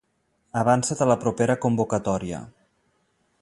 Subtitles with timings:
[0.61, 2.41] Avança't a la propera convocatòria!